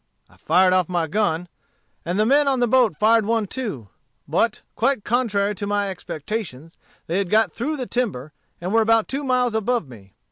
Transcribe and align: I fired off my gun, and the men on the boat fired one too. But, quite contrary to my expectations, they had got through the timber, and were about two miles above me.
I 0.31 0.37
fired 0.37 0.73
off 0.73 0.89
my 0.89 1.05
gun, 1.05 1.47
and 2.03 2.17
the 2.19 2.25
men 2.25 2.47
on 2.47 2.59
the 2.59 2.67
boat 2.67 2.97
fired 2.97 3.23
one 3.23 3.45
too. 3.45 3.89
But, 4.27 4.61
quite 4.75 5.03
contrary 5.03 5.53
to 5.53 5.67
my 5.67 5.91
expectations, 5.91 6.75
they 7.05 7.19
had 7.19 7.29
got 7.29 7.51
through 7.51 7.77
the 7.77 7.85
timber, 7.85 8.33
and 8.59 8.73
were 8.73 8.81
about 8.81 9.07
two 9.07 9.23
miles 9.23 9.53
above 9.53 9.87
me. 9.87 10.15